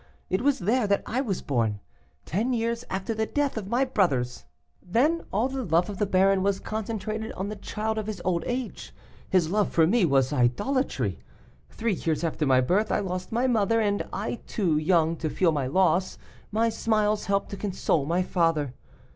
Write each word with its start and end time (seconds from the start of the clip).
It 0.31 0.41
was 0.41 0.57
there 0.57 0.87
that 0.87 1.03
I 1.05 1.21
was 1.21 1.43
born, 1.43 1.79
ten 2.25 2.53
years 2.53 2.83
after 2.89 3.13
the 3.13 3.27
death 3.27 3.55
of 3.55 3.67
my 3.67 3.85
brothers. 3.85 4.45
"Then 4.81 5.21
all 5.31 5.47
the 5.47 5.63
love 5.63 5.91
of 5.91 5.99
the 5.99 6.07
baron 6.07 6.41
was 6.41 6.59
concentrated 6.59 7.31
on 7.33 7.49
the 7.49 7.55
child 7.55 7.99
of 7.99 8.07
his 8.07 8.19
old 8.25 8.43
age; 8.47 8.95
his 9.29 9.51
love 9.51 9.69
for 9.69 9.85
me 9.85 10.03
was 10.05 10.33
idolatry. 10.33 11.19
Three 11.69 11.93
years 11.93 12.23
after 12.23 12.47
my 12.47 12.61
birth 12.61 12.91
I 12.91 12.97
lost 12.99 13.31
my 13.31 13.45
mother, 13.45 13.79
and, 13.79 14.03
too 14.47 14.79
young 14.79 15.17
to 15.17 15.29
feel 15.29 15.51
my 15.51 15.67
loss, 15.67 16.17
my 16.51 16.69
smiles 16.69 17.27
helped 17.27 17.49
to 17.51 17.55
console 17.57 18.07
my 18.07 18.23
father. 18.23 18.73